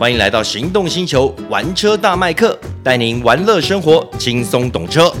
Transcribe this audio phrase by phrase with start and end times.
[0.00, 5.12] 欢迎来到行动星球玩车大麦克，带您玩乐生活，轻松懂车。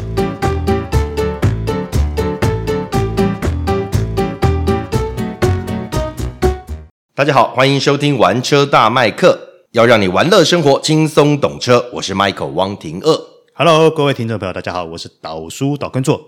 [7.14, 9.38] 大家好，欢迎收听玩车大麦克，
[9.72, 11.90] 要让你玩乐生活，轻松懂车。
[11.92, 13.22] 我是 Michael 汪廷乐。
[13.52, 16.22] Hello，各位听众朋友，大家好，我是岛叔岛耕作。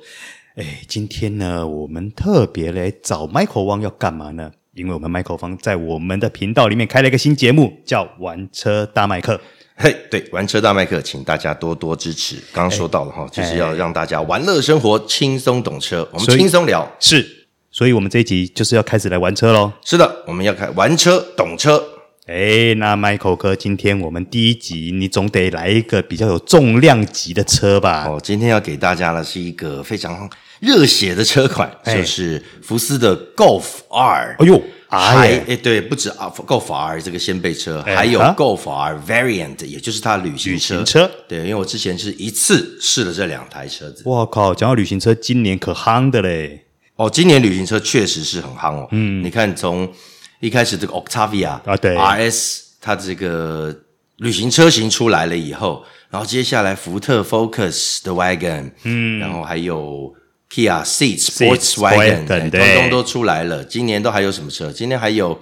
[0.57, 4.51] 哎，今天呢，我们特别来找 Michael 汪要干嘛呢？
[4.75, 9.39] 因为我们 Michael 汪在我们的频道里面开了一个新节目，叫“玩车大麦克”。
[9.77, 12.37] 嘿，对，玩车大麦克，请大家多多支持。
[12.55, 16.09] 刚刚说到了哈，就是要让大家玩乐生活，轻松懂车。
[16.11, 19.71] 我们轻松聊，是，所以我们这一集就是要开始来玩车喽。
[19.85, 21.83] 是的，我们要开玩车懂车。
[22.27, 28.07] 哎，那 Michael 哥，今天我们第一集，你总得来一个比较有重量级的车吧？
[28.09, 30.31] 哦，今天要给大家的是一个非常。
[30.63, 34.37] 热血的车款就是福斯的 Golf R。
[34.39, 40.77] 哎呦，还哎对，不止啊 Golf R 这个掀背车，还有 Golf R Variant，也就是它旅行车。
[40.77, 44.05] 旅行车，对，因为我之前是一次试了这两台车子。
[44.07, 46.65] 哇靠，讲到旅行车，今年可夯的嘞。
[46.95, 48.87] 哦，今年旅行车确实是很夯哦。
[48.93, 49.93] 嗯，你看从
[50.39, 53.75] 一开始这个 Octavia 啊，对，RS 它这个
[54.19, 60.15] 旅行车型出来了以后，然后接下来福特 Focus 的 Wagon，嗯，然后还有。
[60.53, 63.65] Kia Ceed、Sportswagen 等等，通通都出来了。
[63.65, 64.71] 今年都还有什么车？
[64.71, 65.41] 今年还有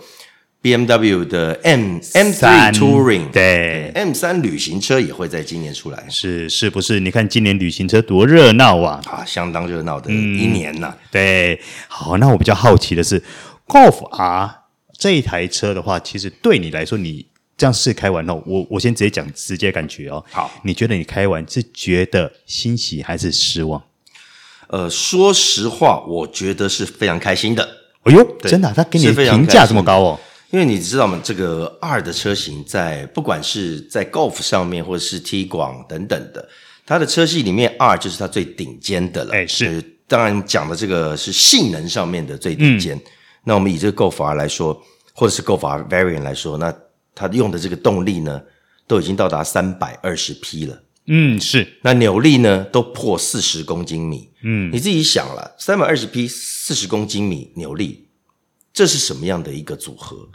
[0.62, 6.04] BMW 的 M M3 Touring，对，M3 旅行车也会在今年出来。
[6.08, 7.00] 是是不是？
[7.00, 9.00] 你看今年旅行车多热闹啊！
[9.06, 11.08] 啊，相当热闹的一年呐、啊嗯。
[11.10, 13.20] 对，好，那我比较好奇的是
[13.66, 14.60] ，Golf R
[14.96, 20.24] 这一台车的话，其实对你来说，你这样试开完后，我我先直接讲直接感觉哦。
[20.30, 23.82] 好，你觉得你开完是觉得欣喜还是失望？
[24.70, 27.68] 呃，说实话，我觉得是非常开心的。
[28.04, 30.20] 哎呦，真的、啊，他给你的评价这么高哦？
[30.50, 31.20] 因为你知道吗？
[31.22, 36.48] 这个 R 的车型在不管是在 Golf 上面，或者是 Tiguan 等等的，
[36.86, 39.34] 它的车系里面 R 就是它最顶尖的了。
[39.34, 39.84] 哎，是。
[40.08, 42.96] 当然讲的这个是性能上面的最顶尖。
[42.96, 43.02] 嗯、
[43.44, 44.80] 那我们以这个 Golf R 来说，
[45.12, 46.74] 或者是 Golf R Variant 来说，那
[47.14, 48.40] 它用的这个动力呢，
[48.88, 50.76] 都已经到达三百二十匹了。
[51.12, 51.66] 嗯，是。
[51.82, 54.30] 那扭力呢，都破四十公斤米。
[54.42, 58.06] 嗯，你自己想了，三百二十匹，四十公斤米扭力，
[58.72, 60.28] 这是什么样的一个组合？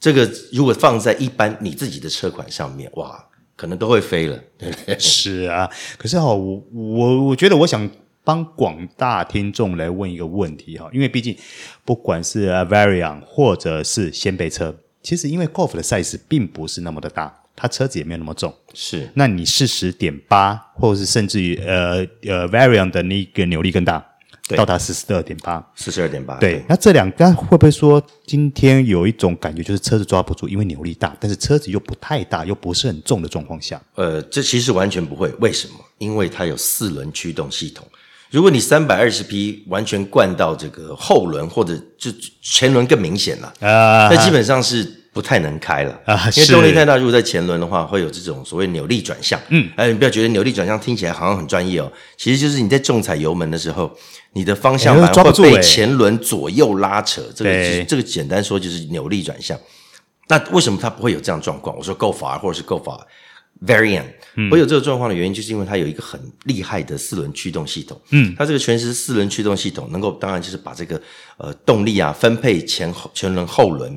[0.00, 3.24] 这个如果放在一般你自己的车款上面，哇，
[3.54, 4.98] 可能都会飞了，对不对？
[4.98, 5.70] 是啊。
[5.96, 7.88] 可是哈，我我我觉得，我想
[8.24, 11.36] 帮广大听众来问一个问题哈，因为毕竟
[11.84, 17.41] 不管是 Variant 或者是掀背车，其实因为 Golf 的 size 并不是那么的大。
[17.54, 19.08] 它车子也没有那么重，是。
[19.14, 24.04] 那你四十点八，或者是甚至于呃呃 Variant 的那个扭力更大，
[24.56, 26.38] 到达四十二点八，四十二点八。
[26.38, 33.80] 对，那这两个会不会说今天有一种感觉，就是车子抓不住，因为扭力大，但是车子又不太大，又不是很重的状况下？
[33.94, 35.28] 呃，这其实完全不会。
[35.38, 35.74] 为什么？
[35.98, 37.86] 因为它有四轮驱动系统。
[38.30, 42.10] 如果你三百二十匹完全灌到这个后轮，或者就
[42.40, 45.01] 前轮更明显了啊，那基本上是。
[45.12, 46.96] 不太能开了啊，因为动力太大。
[46.96, 49.38] 如果在前轮的话，会有这种所谓扭力转向。
[49.50, 53.94] 嗯，哎，你不要觉得扭力转向听起来好像很专业哦，其实就是你在重踩油门的时候，
[54.32, 57.22] 你的方向盘会被前轮左右拉扯。
[57.34, 59.58] 这个这个简单说就是扭力转向。
[60.28, 61.76] 那为什么它不会有这样状况？
[61.76, 63.06] 我说 R 或者是 R
[63.66, 68.00] Variant 会有这个状况的原因，就是因为它有一个很厉害的四轮驱动系统。
[68.10, 70.98] 嗯，它这个全时四轮驱动系统能够，当然就是把这个
[71.36, 73.96] 呃动力啊分配前后前轮后轮。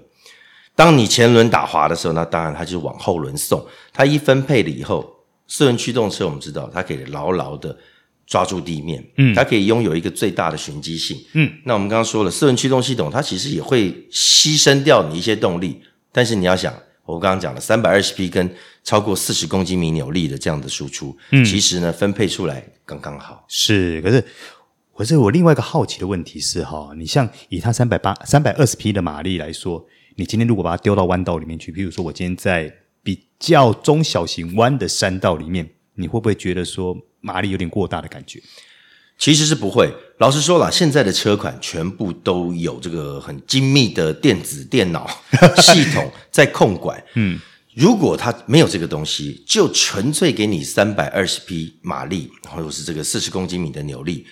[0.75, 3.65] 当你前轮打滑的时候，那当然它就往后轮送。
[3.93, 5.09] 它一分配了以后，
[5.47, 7.77] 四轮驱动车我们知道，它可以牢牢的
[8.27, 11.49] 抓住地面，嗯，它可以拥有一个最大的循迹性，嗯。
[11.63, 15.81] 那我们刚刚说了，四轮驱动系统它其实也会牺牲掉你一些动力，
[16.11, 16.73] 但是你要想，
[17.05, 18.53] 我刚刚讲了三百二十匹跟
[18.83, 23.45] 超过四十公斤米扭力的这样的输出，嗯，其实呢分配出来刚刚好。
[23.47, 24.25] 是，可是，
[24.93, 29.85] 可是我另外一个好奇的问题是哈，你像以它三百八、三百二十匹的马力来说。
[30.15, 32.73] 你今天如果把它丢到弯道里面去，譬如说我今天在
[33.03, 38.41] 比较中小型弯的山道里面，你会不会觉得说马力有点过大的感觉？
[39.17, 39.93] 其实是不会。
[40.17, 45.09] 老实说了，现在的车款全部都有这个很精密的电子电脑
[45.57, 47.01] 系统在控管。
[47.15, 47.39] 嗯，
[47.73, 54.25] 如果它没有这个东西，就纯粹给你三百二十匹马力，或者是这个四十公斤米的扭力，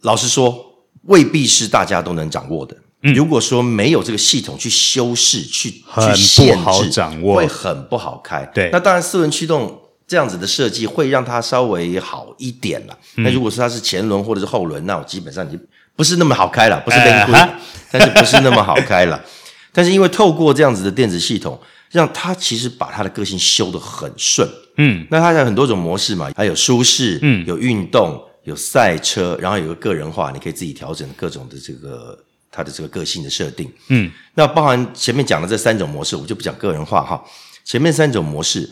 [0.00, 2.76] 老实说，未必是大家都能掌握的。
[3.02, 8.44] 嗯、如果说没有这个系统去修饰、去去限制，掌握会很不好开。
[8.54, 12.98] 对，那当然四轮驱动这样子的设计会让它稍微好一点了。
[13.16, 15.58] 嗯、那如果是它是前轮或者是后轮，那我基本上就
[15.94, 17.58] 不是那么好开了，不是变贵，呃、
[17.90, 19.22] 但是不是那么好开了。
[19.72, 21.60] 但是因为透过这样子的电子系统，
[21.90, 24.48] 让它其实把它的个性修得很顺。
[24.76, 32.18] 嗯，那它有很多种模式嘛，还有舒适，嗯，有运动，有赛车，然后有个个人化，你可以自己调整各种的这个
[32.50, 33.72] 它的这个个性的设定。
[33.88, 37.24] 嗯，那包含前面讲的这三种模式，我就不讲个人化哈。
[37.64, 38.68] 前面三种模式，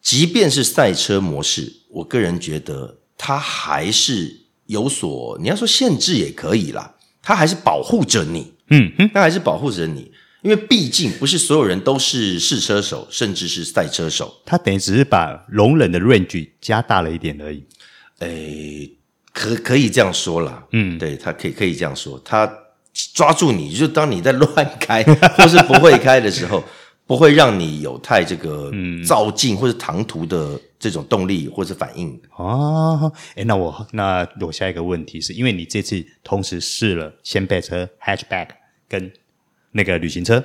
[0.00, 8.52] 即便是赛车模式，我个人觉得它还是有所，你要说限制也可以啦，它还是保护着你。
[8.68, 10.12] 嗯嗯，它还是保护着你。
[10.42, 17.64] 因为毕竟不是所有人都是试车手，甚至是赛车手，他等于只是把容忍的 range 加大了一点而已。
[18.20, 18.92] 诶，
[19.32, 20.64] 可可以这样说啦。
[20.70, 22.48] 嗯，对，他可以可以这样说，他
[23.14, 25.02] 抓住你，就当你在乱开
[25.36, 26.62] 或是不会开的时候，
[27.06, 28.70] 不会让你有太这个
[29.06, 32.20] 躁进或者唐突的这种动力或者反应。
[32.36, 38.48] 哦，诶，那我那我下一个问题是因为你这次同时试了掀背车 hatchback
[38.88, 39.12] 跟。
[39.72, 40.42] 那个旅行车，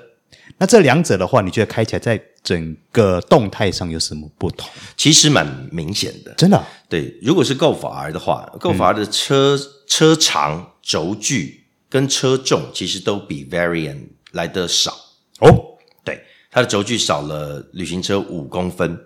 [0.57, 4.69] 那这两者的话，你觉得开起来在整个动态上有什么不同？
[4.97, 6.67] 其实蛮明显的，真的、啊。
[6.89, 11.60] 对，如果是 Golf R 的话，Golf R 的车、嗯、车长、轴距
[11.91, 14.91] 跟车重其实都比 Variant 来的少
[15.41, 15.77] 哦。
[16.03, 18.99] 对，它的轴距少了旅行车五公分。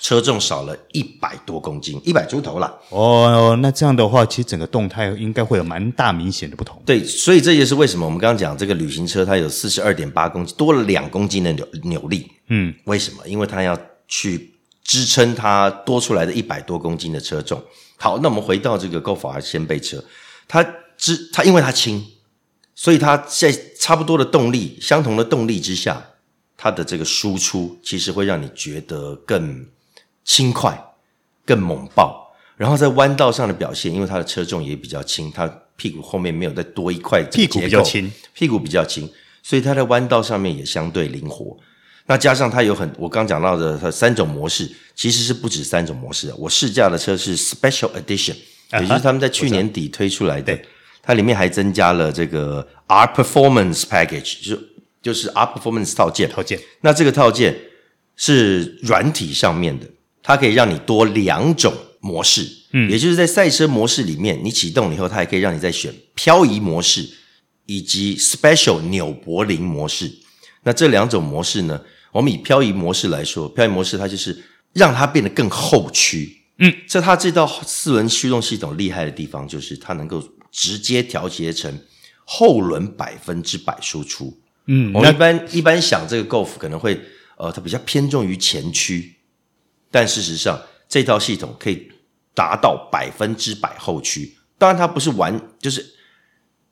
[0.00, 2.74] 车重少了一百多公斤，一百出头啦。
[2.88, 6.82] 哦，那这样的话，其实整个动态应该会有蛮大明显的不同。
[6.84, 12.28] 对，所以这也是为什么我们刚刚讲这个旅行车，它有四十二点八公斤，多了两公斤的扭扭力。
[12.48, 13.18] 嗯，为什么？
[13.24, 13.78] 因为它要
[14.08, 17.62] 去支撑它多出来的一百多公斤的车重。
[17.96, 20.02] 好，那我们回到这个 Golf R 掀背车，
[20.48, 20.64] 它
[20.98, 22.04] 支它因为它轻，
[22.74, 26.04] 所以它在差不多的动力、相同的动力之下，
[26.56, 29.66] 它的这个输出其实会让你觉得更。
[30.26, 30.82] 轻快，
[31.44, 39.06] 更猛爆，然后在弯道上的表现，因为它的车重也比较轻，它屁股后面没有再多一块，屁股比较轻，屁股比较轻，
[39.42, 41.54] 所以它在弯道上面也相对灵活。
[42.06, 46.32] 那加上它有很，我刚讲到的它三种模式，其实是不止三种模式。
[46.38, 48.36] 我试驾的车是 Special Edition，
[48.80, 50.58] 也就是他们在去年底推出来的，
[51.04, 54.58] 它里面还增加了这个 R Performance Package，就
[55.02, 56.30] 就是 R Performance 套件。
[56.30, 57.56] 套件，那这个套件
[58.16, 59.86] 是软体上面的。
[60.26, 61.70] 它可以让你多两种
[62.00, 67.06] 模式，嗯，也就是在赛车模式里面，你启动以后，它还可以让你再选漂移模式
[67.66, 70.10] 以及 Special 纽柏林模式。
[70.62, 71.78] 那这两种模式呢，
[72.10, 74.42] 我们以漂移模式来说，漂移模式它就是
[74.72, 81.80] 让它变得更后驱，嗯，这它这套四轮驱动系统厉害的地方，就是它能够直接调节成
[82.24, 86.98] 后轮百分之百输出，嗯，我们一般一般想这个 Golf 可能会，
[87.36, 89.16] 呃，它比较偏重于前驱。
[89.90, 91.90] 但事实上，这套系统可以
[92.34, 94.36] 达到百分之百后驱。
[94.56, 95.84] 当然，它不是完，就是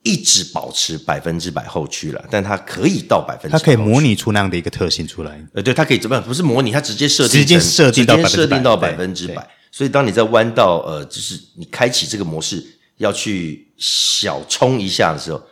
[0.05, 2.25] 一直保持百分之百后驱了。
[2.31, 5.44] 但它可以到百分之百，它可以模拟出那样的一个特性出来。
[5.55, 6.25] 呃，对，它可以怎么样？
[6.25, 9.49] 不是模拟，它直接设定，直接设定到设定到百分之百。
[9.73, 12.64] 所以，当你在弯道，呃，就是你开启这个模式
[13.02, 15.43] 要去小冲一下的时候，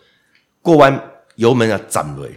[0.62, 0.99] 过弯
[1.35, 2.31] 油门要涨雷。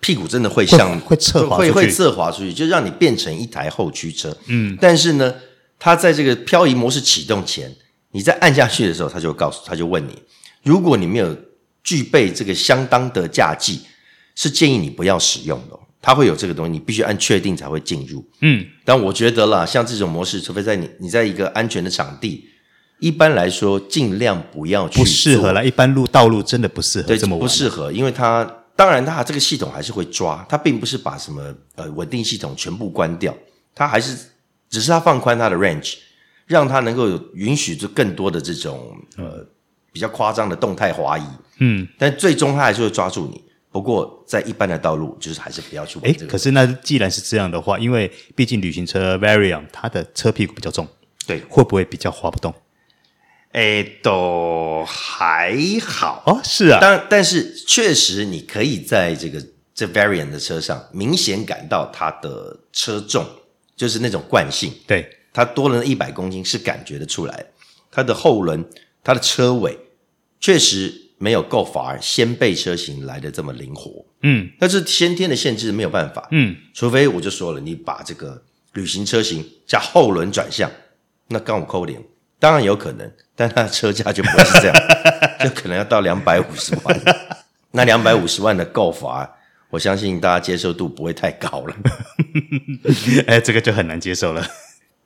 [0.00, 4.34] 屁股真的会像会侧滑，会会侧滑出去，就让你变成一台后驱车。
[4.46, 5.34] 嗯，但是呢，
[5.76, 7.74] 它在这个漂移模式启动前，
[8.12, 10.16] 你在按下去的时候，它就告诉，它就问你，
[10.62, 11.36] 如果你没有
[11.82, 13.80] 具备这个相当的驾技，
[14.36, 15.76] 是建议你不要使用的。
[16.00, 18.24] 它会有这个东西，你必须按确定才会进入。
[18.40, 22.48] 嗯，但我觉得啦，像这种模式，除非在你你在一个安全的场地，
[23.00, 24.98] 一般来说尽量不要去。
[24.98, 28.54] 不适合了，一般路道路真的不适合对这么玩，不适合，因为它。
[28.78, 31.42] 当然，它这个系统还是会抓，它并不是把什么
[31.74, 33.36] 呃稳定系统全部关掉，
[33.74, 34.16] 它还是
[34.70, 35.94] 只是它放宽它的 range，
[36.46, 39.44] 让它能够允许就更多的这种呃
[39.90, 41.24] 比较夸张的动态滑移。
[41.58, 43.42] 嗯，但最终它还是会抓住你。
[43.72, 46.26] 不过在一般的道路，就是还是不要去玩这个。
[46.26, 50.86] 诶，可是那既然是这样的话，因为毕竟旅行车 Variant 它的车屁股比较重，
[51.26, 52.54] 对，会不会比较滑不动？
[53.52, 56.22] 诶，都还好。
[56.26, 59.42] 哦，是啊，但，但是确实你可以在这个
[59.74, 63.26] 这 Variant 的车上明显感到它的车重，
[63.74, 67.46] 就是那种惯性，对，它多了一百公斤是感觉得出来。
[67.90, 68.64] 它的后轮、
[69.02, 69.78] 它的车尾
[70.38, 80.70] 确实没有 Golf R 掀背车型来的这么灵活，嗯，那是先天的限制没有办法，嗯，除非我就说了，你把这个旅行车型加后轮转向，
[81.28, 82.04] 那刚我扣零。
[82.40, 84.76] 当然有可能，但它的车价就不会是这样，
[85.42, 87.00] 就可能要到两百五十万。
[87.72, 89.28] 那两百五十万的 Golf R，
[89.70, 91.76] 我相信大家接受度不会太高了。
[93.26, 94.46] 哎，这个就很难接受了。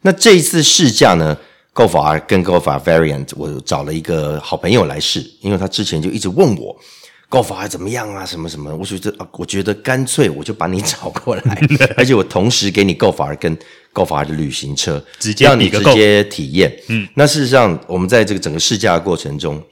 [0.02, 1.36] 那这一次试驾呢
[1.74, 6.76] ，Golf R 跟 Golf R Variant，我找了一个好朋友来试，因为他之前就一直问我
[7.32, 8.26] Golf R 怎么样啊？
[8.26, 8.76] 什么什么？
[8.76, 11.58] 我觉得啊，我觉得干脆我就把你找过来，
[11.96, 13.56] 而且我同时给你 Golf R 跟
[13.94, 16.78] Golf R 的旅行车，直接让你直接体验。
[16.88, 19.62] 嗯，那事实上，我们在这个整个试驾的过程中，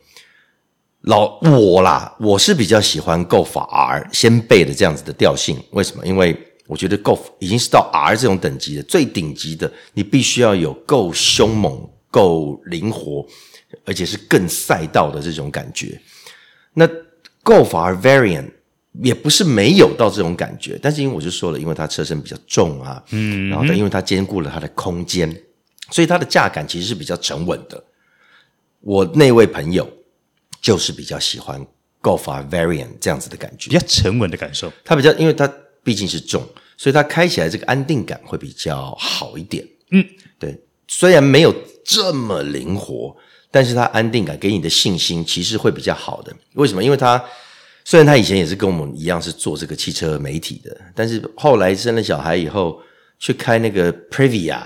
[1.02, 5.62] 老我啦，我是比较喜欢 Golf R 先辈的这样子的调性。
[5.73, 6.07] 为什么？
[6.07, 6.35] 因为
[6.67, 13.26] 我觉得 Golf 已经是到 R 这种等级的最顶级的，你必须要有够凶猛、够灵活，
[13.85, 16.00] 而且是更赛道的这种感觉。
[16.73, 16.88] 那
[17.50, 18.49] Golf R Variant
[19.02, 25.28] 也不是没有到这种感觉，但是因为我就说了，因为它车身比较重啊，嗯，然后因为它兼顾了它的空间，
[25.90, 27.83] 所以它的驾感其实是比较沉稳的。
[28.80, 29.85] 我那位朋友
[30.62, 31.61] 就是比较喜欢
[32.00, 34.73] Golf R Variant 这样子的感觉，比较沉稳的感受。
[34.85, 35.52] 它比较，因为它
[35.83, 36.40] 毕竟是重，
[36.76, 39.66] 所以它开起来这个安定感会比较好一点。
[39.90, 40.07] 嗯，
[40.38, 41.52] 对，虽然没有
[41.85, 43.16] 这么灵活。
[43.50, 46.83] 但是他安定感给你的信心其实会比较好的，为什么？
[46.83, 47.23] 因为他
[47.85, 52.80] 虽然他以前也是跟我们一样是做这个汽车媒体的，但是后来生了小孩以后
[53.19, 54.61] 去开那个 Previa，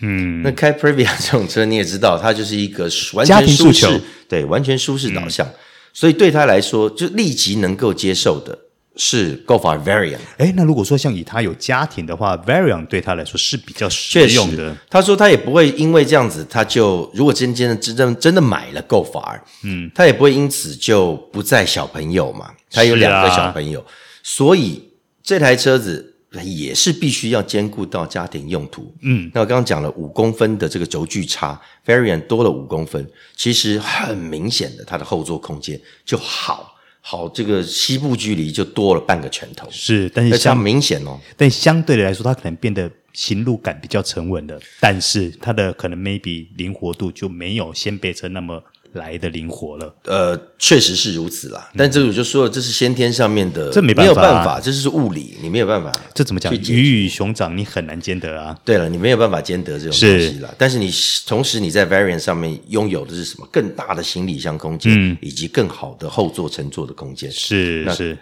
[0.00, 5.54] 嗯，那开 Previa 这种车你也知道，它就是一个完全舒适，对，完全舒适导向，嗯，
[5.92, 8.58] 所以对他来说就立即能够接受的。
[8.96, 14.76] 是 Go Far Variant，哎，那如果说像以他有家庭的话，Variant 对他来说是比较实用的。
[14.90, 22.50] 他说他也不会因为这样子，他就如果真真的真正真的买了 go far，嗯，他也不会因此就不载小朋友嘛。
[22.70, 23.86] 他有两个小朋友，啊、
[24.22, 24.82] 所以
[25.22, 28.94] 这台车子也是必须要兼顾到家庭用途。
[29.02, 36.76] 嗯，那我刚刚讲了五公分的这个轴距差，Variant 多了五公分，其实很明显的，它的后座空间就好。
[37.00, 48.62] 好，这个膝部距离就多了半个拳头，是，但是相明显哦，但相对的来说，它可能变得行路感比较沉稳的，但是它的可能 maybe 灵活度就没有先背车那么。
[48.94, 51.70] 来的灵活了，呃，确实是如此啦。
[51.76, 55.92] 但这个我就说了，这是先天上面的，这没没有办法，这是物理，你没有办法。
[56.12, 56.52] 这怎么讲？
[56.54, 58.56] 鱼与熊掌，你很难兼得啊。
[58.64, 60.52] 对了，你没有办法兼得这种东西了。
[60.58, 60.92] 但是你
[61.26, 63.48] 同时你在 Variant 上面拥有的是什么？
[63.52, 67.30] 更大的行李箱空间，嗯，以及更好的后座乘坐的空间。
[67.30, 68.18] 是是，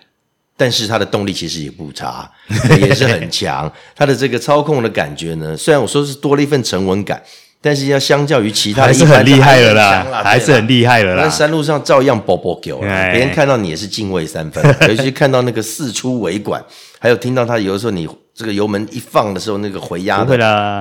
[0.57, 2.31] 但是它的动力其实也不差，
[2.81, 3.73] 也是很强。
[3.97, 7.23] 它的这个操控的感觉呢，虽然我说是多了一份沉稳感。
[7.61, 11.25] 但是要相较于其他的，还是很厉害了啦，还是很厉害了啦。
[11.25, 14.65] 那山路上照样波波狗，别人看到你也是敬畏三分。
[14.89, 16.65] 尤其看到那个四出尾管，
[17.01, 20.79] 还有听到他有的时候你这个油门一放的时候，那个回压的，不会啦，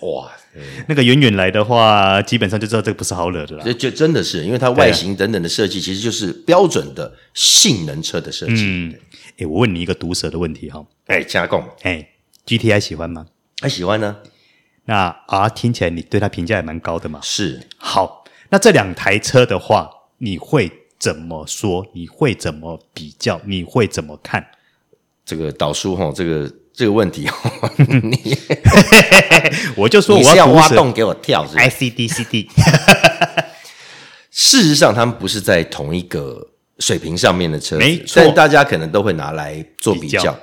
[0.00, 0.32] 哇，
[0.88, 3.62] 那个远远来的话，基本上就知道这个不是好惹的啦。
[3.66, 8.64] 这就真的是，因为它外形等等的设计，其实就是标准的性能车的设计。
[8.66, 8.94] 嗯，
[9.38, 12.08] 哎，我问你一个毒舌的问题哈，哎，加贡，哎
[12.46, 13.26] ，GTI 喜欢吗？
[13.60, 14.16] 还喜欢呢。
[14.86, 17.18] 那啊，听起来你对他评价也蛮高的嘛？
[17.22, 17.68] 是。
[17.78, 19.88] 好，那这两台车的话，
[20.18, 21.86] 你会怎么说？
[21.94, 23.40] 你会怎么比较？
[23.46, 24.46] 你会怎么看？
[25.24, 27.26] 这个导叔哈，这个这个问题，
[28.02, 28.36] 你
[29.74, 32.50] 我就说我要挖洞给我跳是不是？I C D C D。
[34.30, 36.46] 事实上，他们不是在同一个
[36.78, 38.22] 水平上面的车子，没错。
[38.22, 40.20] 但大家可能都会拿来做比较。
[40.20, 40.38] 比较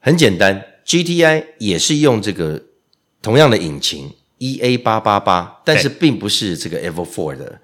[0.00, 2.62] 很简单，G T I 也是用这个。
[3.22, 7.60] 同样的引擎 EA 八八八，但是并不是这个 Evo Four 的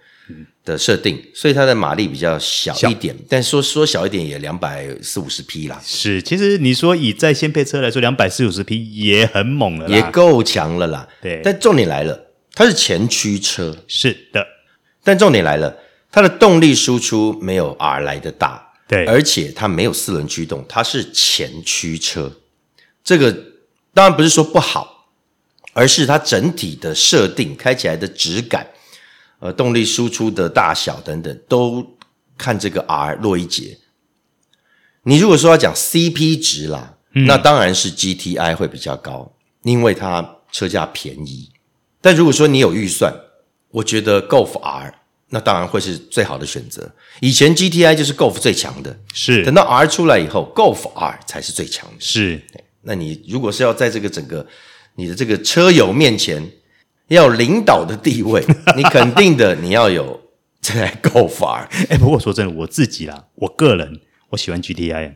[0.65, 3.17] 的设定，所以它的马力比较小一点。
[3.29, 5.81] 但说说小一点也两百四五十匹啦。
[5.85, 11.09] 是，其实你说以在线配车来说，两百四五十匹也很猛了，也够强了啦。
[11.21, 14.47] 对，但重点来了，它是前驱车，是的。
[15.03, 15.77] 但重点来了，
[16.13, 22.31] 它的动力输出没有 R 来的大，对，而且它没有四轮驱动，它是前驱车。
[23.03, 23.33] 这个
[23.95, 24.98] 当然不是说不好。
[25.79, 28.67] 而是它整体的设定，开起来的质感，
[29.39, 31.97] 呃，动力输出的大小等等，都
[32.37, 33.79] 看这个 R 落一截。
[35.05, 39.33] 你如果说要讲 CP 值啦，嗯、那当然是 GTI 会比较高，
[39.63, 41.49] 因为它车价便宜。
[42.01, 43.15] 但如果说你有预算，
[43.71, 44.93] 我觉得 Golf R
[45.29, 46.91] 那当然会是最好的选择。
[47.21, 52.01] 以前 GTI 就是 Golf 最强的，是等到 R 出来以后，Golf R 才是最强的。
[52.01, 52.43] 是，
[52.83, 54.45] 那你如果是要在这个整个
[54.99, 56.43] 你的这个车友面前
[57.07, 58.45] 要有领导的地位，
[58.77, 60.21] 你肯定的，你要有
[60.61, 61.69] 这台 Golf R。
[61.89, 64.01] 哎，不过说真的，我自己啦，我个人
[64.31, 65.13] 我喜欢 GTI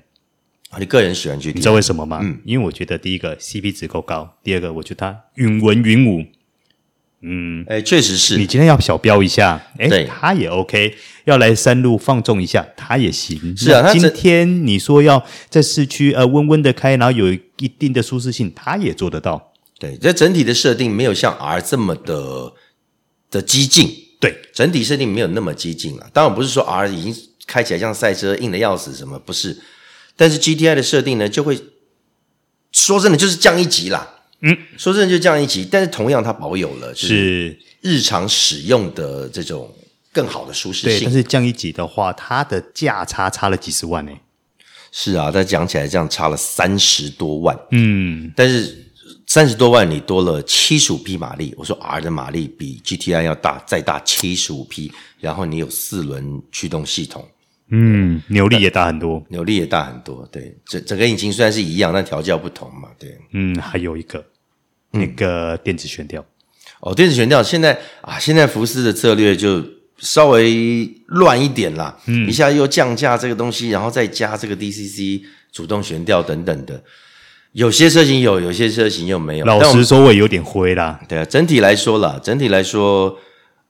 [0.70, 0.78] 啊。
[0.78, 2.20] 你个人喜欢 GTI，你知道为什么吗？
[2.22, 6.24] 嗯，因为我觉得第一个 CP 值够高，第二个我觉得它允文允武。
[7.24, 8.38] 嗯，哎，确实是。
[8.38, 10.94] 你今天要小飙一下，哎，对，它也 OK。
[11.24, 13.56] 要来山路放纵一下，它也行。
[13.56, 19.51] 是啊，今天你说要在市区呃温温的开，然后有一定的舒适性，它也做得到。
[19.82, 22.52] 对，这整体的设定没有像 R 这么的
[23.32, 23.92] 的激进。
[24.20, 26.08] 对，整体设定没有那么激进了。
[26.12, 27.12] 当然不是说 R 已经
[27.48, 29.58] 开起来像赛车硬的要死，什么不是？
[30.16, 31.60] 但是 GTI 的设定呢，就会
[32.70, 34.20] 说真的就是降一级啦。
[34.42, 39.74] 嗯，说真的就降一级，但是同样它保有了是日常使用的这种
[40.12, 41.00] 更好的舒适性。
[41.00, 44.12] 对，但是降一级的话，它的价差差了几十万呢？
[44.92, 47.58] 是啊，但讲起来这样差了三十多万。
[47.72, 48.81] 嗯，但是。
[49.32, 51.54] 三十多万，你多了七十五匹马力。
[51.56, 54.92] 我说 R 的马力比 GTI 要大，再大七十五匹。
[55.20, 57.26] 然后你有四轮驱动系统，
[57.70, 60.28] 嗯，扭力也大很多，扭力也大很多。
[60.30, 62.90] 对，整整个引擎虽然是一样，但调教不同嘛。
[62.98, 64.22] 对，嗯，还有一个
[64.90, 66.22] 那个电子悬吊。
[66.80, 69.64] 哦，电子悬吊现在啊，现在福斯的策略就
[69.96, 71.98] 稍微乱一点啦。
[72.04, 76.84] 嗯，一下又降价这个东西，然后再加这个 DCC 主动悬吊等等的。
[77.52, 79.44] 有些车型有，有些车型又没有。
[79.44, 80.98] 老实说，我也有点灰啦。
[81.08, 83.16] 对啊，整体来说啦，整体来说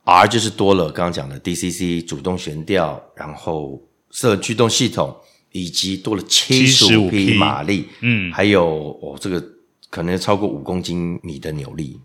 [0.04, 5.16] ，R 就是多了刚刚讲的 DCC 主动悬吊，然后四轮驱动系统，
[5.50, 8.64] 以及多了七十五匹马力，嗯，还有
[9.02, 9.42] 哦，这个
[9.90, 12.00] 可能超过五公斤米的扭力。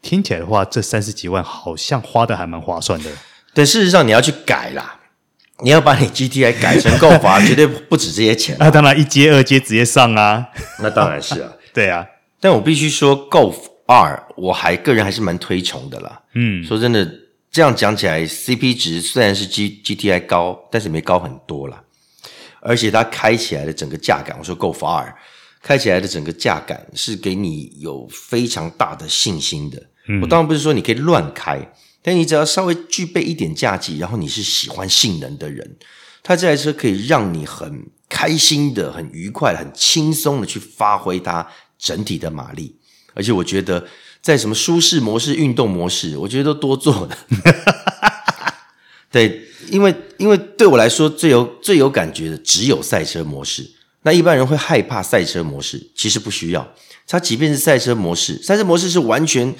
[0.00, 3.10] 听起来的话，这三十几万好像花的还蛮划算的。
[3.52, 5.00] 但事实上，你要去改啦。
[5.62, 8.56] 你要把你 GTI 改成 Golf R，绝对不止这些钱。
[8.58, 10.46] 那当然，一阶、二阶直接上啊。
[10.80, 12.06] 那当然是啊， 对啊。
[12.38, 16.20] 但我必须说，Golf R 我还个人还是蛮推崇的啦。
[16.34, 17.10] 嗯，说真的，
[17.50, 21.82] 这样讲起来，CP 值虽然是 G GTI 高，但是没高很多啦。
[22.60, 25.16] 而且它开起来的整个驾感，我说 Golf R
[25.62, 29.82] 开起来的整个驾感是给你有非常大的信心的。
[30.08, 31.58] 嗯，我当然不是说你可以乱开。
[32.06, 35.76] 但你只要稍微具备一点驾技，然后你是喜欢性能的人，
[36.22, 41.44] 它这台车可以让你很开心的、很愉快、很轻松的去发挥它
[41.76, 42.76] 整体的马力。
[43.14, 43.88] 而且我觉得，
[44.22, 47.18] 在什么舒适模式、运动模式，我觉得都多做的。
[49.10, 53.68] 对，因为因为对我来说最有最有感觉的只有赛车模式。
[54.06, 56.64] 那一般人会害怕赛车模式，其实不需要。
[57.08, 59.52] 它即便是赛车模式，赛车模式是完全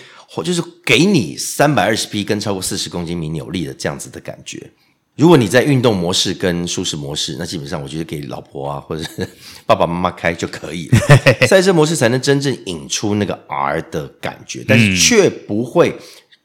[0.45, 4.71] 就是给你三百二十匹跟超过四十公斤米扭力的这样子的感觉。
[5.17, 9.29] 如果你在运动模式跟舒适模式，那基本上我觉得给老婆啊或者是
[9.67, 10.99] 爸爸妈妈开就可以了。
[11.49, 15.97] 赛车模式才能真正引出那个 R 的感觉，但是却不会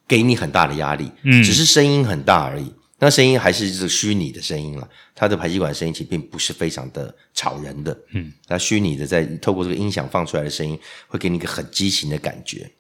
[0.08, 2.66] 给你很大的压力，嗯，只是声音很大而已。
[3.04, 12.72] 那声音还是这个虚拟的声音了，它的排气管声音其实并不是非常的吵人的，嗯，那虚拟的在透过这个音响放出来的声音，会给你一个很激情的感觉，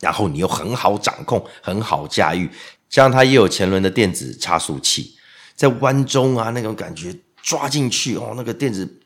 [0.00, 2.48] 然后你又很好掌控，很好驾驭，
[2.88, 5.16] 加上它也有前轮的电子差速器，
[5.56, 9.00] 在弯中啊那种感觉抓进去哦，那个电子。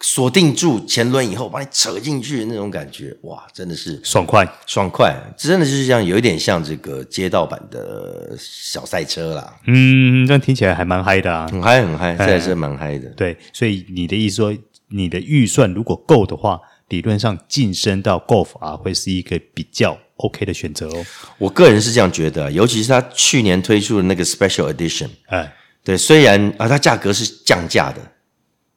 [0.00, 9.56] 锁定住前轮以后，把你扯进去的那种感觉，哇，真的是爽快，爽快，真的就是这样，有一点像这个街道版的小赛车啦。
[9.66, 13.08] 嗯，这样听起来还蛮嗨的啊，很嗨，很嗨，赛车蛮嗨的。
[13.16, 14.56] 对，所以你的意思说，
[14.90, 21.04] 你的预算如果够的话，理论上晋升到 Golf R 会是一个比较 OK 的选择哦。
[21.38, 28.00] 我个人是这样觉得，尤其是他去年推出的那个 Special Edition，哎，对，虽然啊，它价格是降价的。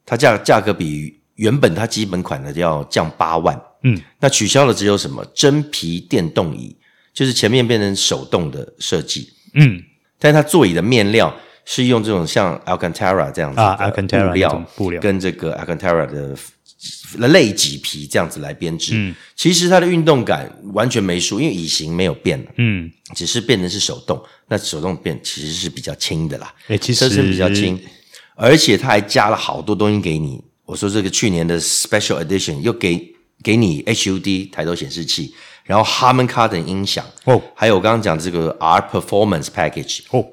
[0.04, 5.24] 它价价格比原本它基本款的要降八万，嗯，那取消了只有什么？
[5.34, 6.76] 真皮电动椅，
[7.14, 9.82] 就是前面变成手动的设计，嗯，
[10.18, 11.34] 但是它座椅的面料
[11.64, 15.00] 是用这种像 Alcantara 这样子的布料，啊、布料。
[15.00, 16.36] 跟这个 Alcantara 的
[17.28, 27.80] 类麂皮这样子来编织，嗯，其实它的运动感完全没输，因为椅型没有变，嗯，只是变成是手动，那手动变其实是比较轻的啦，诶其实车身比较轻。
[28.34, 30.42] 而且他还加了好多东西给你。
[30.64, 40.24] 我说这个去年的 Special Edition 又给给你 HUD 抬头显示器，然后 Harman Kardon 音响哦，还有我刚刚讲这个 R Performance Package 哦，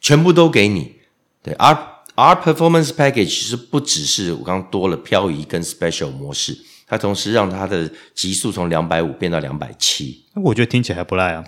[0.00, 0.96] 全部都给你。
[1.42, 1.78] 对，R
[2.14, 10.24] R Performance Package 是不只是我刚刚多了漂移跟 Special 模式，它同时让它的极速从两百五变到两百七。
[10.42, 11.44] 我觉得听起来还不赖啊。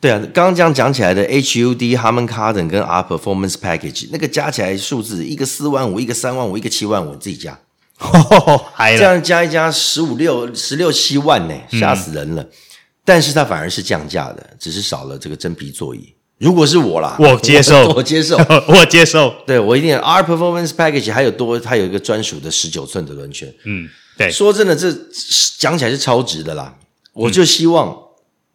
[0.00, 7.58] 对啊，刚刚这样讲起来的 HUD Harman Kardon 跟 R Performance Package 那个加起来数字，一个四万五，一个三万五，一个七万五，你自己加，
[8.96, 12.42] 这样加一加十五六十六七万呢，吓死人了。
[12.44, 12.50] 嗯、
[13.04, 16.14] 但是它反而是降价的，只是少了这个真皮座椅。
[16.38, 18.36] 如果是我啦，我接受， 我接受，
[18.68, 19.34] 我接受。
[19.44, 23.52] 对我一定 R Performance Package 还有多，它有一个专属的十九寸的轮圈。
[23.64, 24.96] 嗯，对，说真的，这
[25.58, 26.76] 讲起来是超值的啦。
[27.14, 28.07] 我就希望。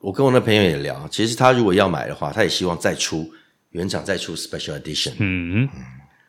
[0.04, 3.26] 嗯我跟我那朋友也聊，其实他如果要买的话，他也希望再出
[3.70, 5.14] 原厂再出 Special Edition。
[5.20, 5.70] 嗯，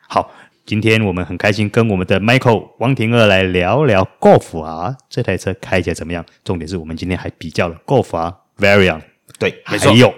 [0.07, 0.31] 好，
[0.65, 6.25] 今天我们很开心跟我们的 Michael 王廷二来聊聊 Golf 啊这台车开起来怎么样。
[6.45, 9.01] 重点是我们今天还比较了 Golf 啊 Variant，
[9.37, 10.13] 对，还有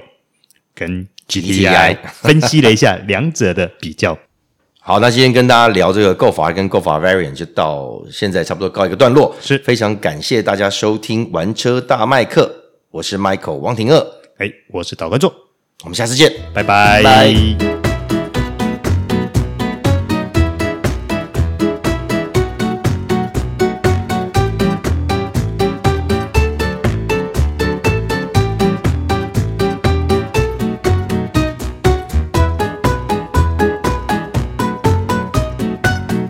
[0.76, 4.16] 跟 GTI 分析了一下两者的比较。
[4.80, 12.57] 好，那今天跟大家聊这个 Golf R 跟 Golf Variant 就到现在差不多告一个段落，是非常感谢大家收听玩车大麦克，
[12.98, 15.32] 我是 Michael 王廷乐，哎，我是导观众，
[15.84, 17.04] 我们下次见，拜拜。
[17.04, 17.77] 拜拜。